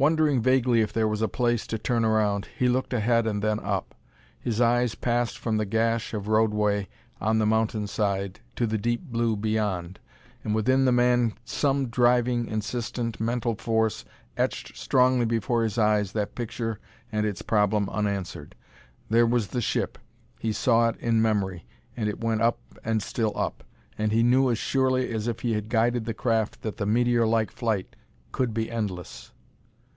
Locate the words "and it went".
21.96-22.40